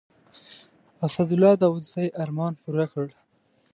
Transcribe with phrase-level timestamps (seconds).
[1.05, 3.07] اسدالله داودزي ارمان پوره کړ.